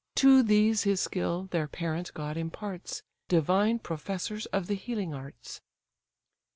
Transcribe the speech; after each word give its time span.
To 0.15 0.41
these 0.41 0.81
his 0.81 0.99
skill 0.99 1.47
their 1.51 1.67
parent 1.67 2.11
god 2.15 2.35
imparts, 2.35 3.03
Divine 3.27 3.77
professors 3.77 4.47
of 4.47 4.65
the 4.65 4.73
healing 4.73 5.13
arts. 5.13 5.61